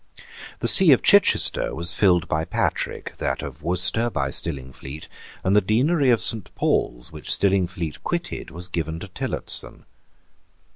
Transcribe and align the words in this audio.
The 0.61 0.67
see 0.67 0.91
of 0.93 1.03
Chichester 1.03 1.75
was 1.75 1.93
filled 1.93 2.27
by 2.27 2.43
Patrick, 2.43 3.15
that 3.17 3.43
of 3.43 3.61
Worcester 3.61 4.09
by 4.09 4.31
Stillingfleet; 4.31 5.07
and 5.43 5.55
the 5.55 5.61
deanery 5.61 6.09
of 6.09 6.23
Saint 6.23 6.49
Paul's 6.55 7.11
which 7.11 7.29
Stillingfleet 7.29 8.01
quitted 8.03 8.49
was 8.49 8.67
given 8.67 8.99
to 9.01 9.07
Tillotson. 9.07 9.85